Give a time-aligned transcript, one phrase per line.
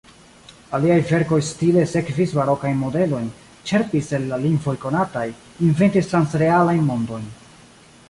[0.77, 3.29] Aliaj verkoj stile sekvis barokajn modelojn;
[3.73, 5.29] ĉerpis el la lingvoj konataj,
[5.71, 7.35] inventis transrealajn mondojn.